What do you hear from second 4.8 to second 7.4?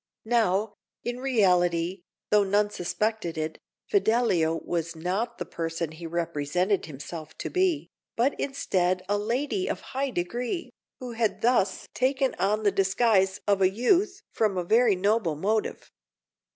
not the person he represented himself